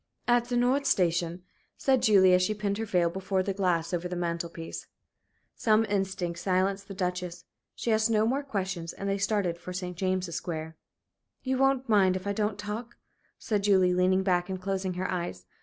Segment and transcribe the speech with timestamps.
[0.27, 1.43] "At the Nord Station,"
[1.77, 4.87] said Julie, as she pinned her veil before the glass over the mantel piece.
[5.53, 7.45] Some instinct silenced the Duchess.
[7.75, 9.95] She asked no more questions, and they started for St.
[9.95, 10.75] James's Square.
[11.43, 12.97] "You won't mind if I don't talk?"
[13.37, 15.45] said Julie, leaning back and closing her eyes.